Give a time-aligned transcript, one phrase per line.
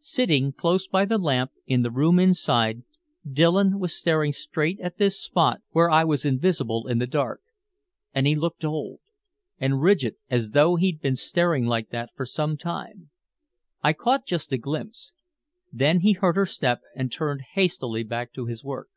[0.00, 2.82] Sitting close by the lamp, in the room inside,
[3.24, 7.42] Dillon was staring straight at this spot where I was invisible in the dark.
[8.12, 8.98] And he looked old
[9.56, 13.10] and rigid, as though he'd been staring like that for some time.
[13.80, 15.12] I caught just a glimpse.
[15.72, 18.88] Then he heard her step and turned hastily back to his work.